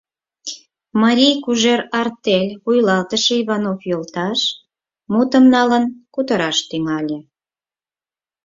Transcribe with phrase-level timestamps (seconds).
[1.01, 4.39] Марий Кужер артель вуйлатыше Иванов йолташ
[5.11, 7.19] мутым налын кутыраш тӱҥале: